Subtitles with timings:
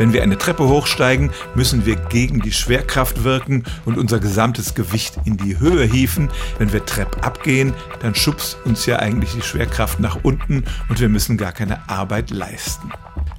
[0.00, 5.18] Wenn wir eine Treppe hochsteigen, müssen wir gegen die Schwerkraft wirken und unser gesamtes Gewicht
[5.26, 6.30] in die Höhe hieven.
[6.56, 11.10] Wenn wir Trepp abgehen, dann schubst uns ja eigentlich die Schwerkraft nach unten und wir
[11.10, 12.90] müssen gar keine Arbeit leisten.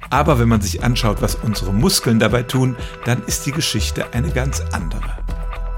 [0.08, 2.76] Aber wenn man sich anschaut, was unsere Muskeln dabei tun,
[3.06, 5.18] dann ist die Geschichte eine ganz andere.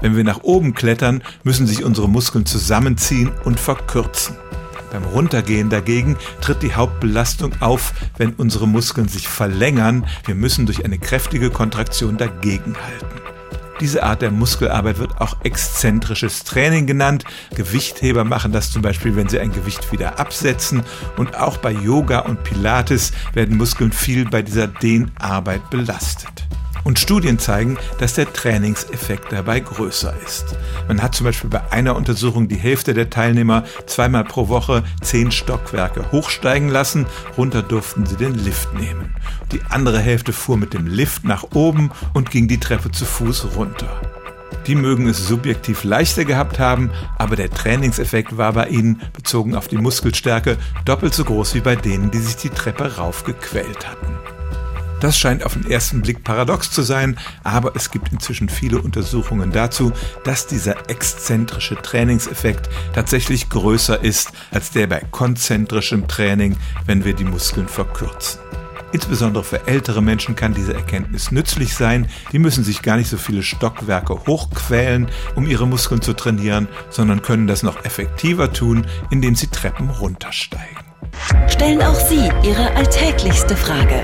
[0.01, 4.35] Wenn wir nach oben klettern, müssen sich unsere Muskeln zusammenziehen und verkürzen.
[4.95, 10.07] Beim Runtergehen dagegen tritt die Hauptbelastung auf, wenn unsere Muskeln sich verlängern.
[10.25, 13.19] Wir müssen durch eine kräftige Kontraktion dagegenhalten.
[13.81, 17.25] Diese Art der Muskelarbeit wird auch exzentrisches Training genannt.
[17.55, 20.81] Gewichtheber machen das zum Beispiel, wenn sie ein Gewicht wieder absetzen.
[21.17, 26.45] Und auch bei Yoga und Pilates werden Muskeln viel bei dieser Dehnarbeit belastet.
[26.85, 30.55] Und Studien zeigen, dass der Trainingseffekt dabei größer ist.
[30.87, 35.31] Man hat zum Beispiel bei einer Untersuchung die Hälfte der Teilnehmer zweimal pro Woche zehn
[35.31, 37.07] Stockwerke hochsteigen lassen,
[37.37, 39.15] runter durften sie den Lift nehmen.
[39.51, 43.55] Die andere Hälfte fuhr mit dem Lift nach oben und ging die Treppe zu Fuß
[43.55, 43.89] runter.
[44.67, 49.67] Die mögen es subjektiv leichter gehabt haben, aber der Trainingseffekt war bei ihnen, bezogen auf
[49.67, 54.34] die Muskelstärke, doppelt so groß wie bei denen, die sich die Treppe raufgequält hatten.
[55.01, 59.51] Das scheint auf den ersten Blick paradox zu sein, aber es gibt inzwischen viele Untersuchungen
[59.51, 59.91] dazu,
[60.23, 67.25] dass dieser exzentrische Trainingseffekt tatsächlich größer ist als der bei konzentrischem Training, wenn wir die
[67.25, 68.39] Muskeln verkürzen.
[68.91, 72.07] Insbesondere für ältere Menschen kann diese Erkenntnis nützlich sein.
[72.31, 77.21] Die müssen sich gar nicht so viele Stockwerke hochquälen, um ihre Muskeln zu trainieren, sondern
[77.21, 80.85] können das noch effektiver tun, indem sie Treppen runtersteigen.
[81.49, 84.03] Stellen auch Sie Ihre alltäglichste Frage